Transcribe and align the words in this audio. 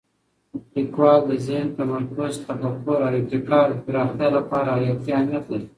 لیکوالی 0.73 1.25
د 1.29 1.31
ذهن 1.47 1.67
تمرکز، 1.79 2.33
تفکر 2.47 2.99
او 3.05 3.11
ابتکار 3.19 3.65
د 3.71 3.73
پراختیا 3.85 4.27
لپاره 4.37 4.69
حیاتي 4.77 5.09
اهمیت 5.13 5.45
لري. 5.51 5.67